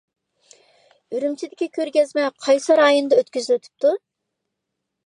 [1.17, 3.95] ئۈرۈمچىدىكى كۆرگەزمە قايسى رايوندا ئۆتكۈزۈلۈۋېتىپتۇ؟